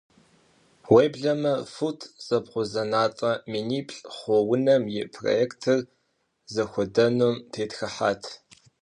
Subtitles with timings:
[0.93, 5.79] Уеблэмэ фут зэбгъузэнатӏэ миниплӏ хъу унэм и проектыр
[6.53, 8.23] зыхуэдэнум тетхыхьат.